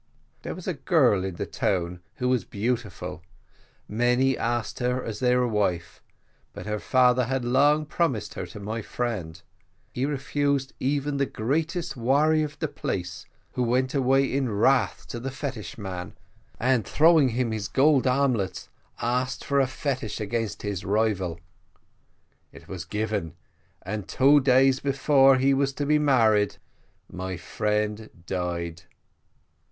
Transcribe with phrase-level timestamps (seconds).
[0.41, 3.21] There was a girl in the town who was beautiful;
[3.87, 6.01] many asked for her as their wife,
[6.53, 9.39] but her father had long promised her to my friend;
[9.93, 15.19] he refused even the greatest warrior of the place, who went away in wrath to
[15.19, 16.17] the fetish man,
[16.59, 18.69] and throwing him his gold armlets
[19.03, 21.39] asked for a fetish against his rival.
[22.51, 23.35] It was given,
[23.83, 26.57] and two days before he was to be married
[27.07, 28.81] my friend died.